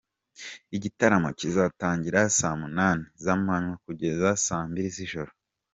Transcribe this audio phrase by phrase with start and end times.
[0.75, 5.31] Igitaramo kizatangira saa munani z’amanywa kugeza saa mbili z’ijoro.